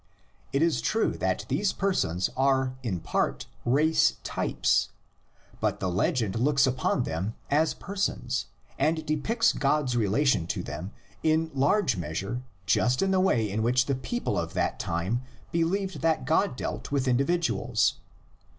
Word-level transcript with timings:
It 0.51 0.63
is 0.63 0.81
true 0.81 1.11
that 1.19 1.45
these 1.47 1.73
per 1.73 1.93
sons 1.93 2.31
are 2.35 2.73
in 2.81 3.01
part 3.01 3.45
race 3.65 4.17
types, 4.23 4.89
but 5.59 5.79
the 5.79 5.91
legend 5.91 6.37
looks 6.39 6.65
upon 6.65 7.03
them 7.03 7.35
as 7.51 7.75
persons 7.75 8.47
and 8.79 9.05
depicts 9.05 9.53
God's 9.53 9.95
relation 9.95 10.47
to 10.47 10.63
them 10.63 10.91
in 11.21 11.51
large 11.53 11.97
measure 11.97 12.41
just 12.65 13.03
in 13.03 13.11
the 13.11 13.19
way 13.19 13.47
in 13.47 13.61
which 13.61 13.85
the 13.85 13.93
people 13.93 14.39
of 14.39 14.53
that 14.55 14.79
time 14.79 15.21
believed 15.51 16.01
that 16.01 16.25
God 16.25 16.55
dealt 16.55 16.91
with 16.91 17.07
individuals. 17.07 17.99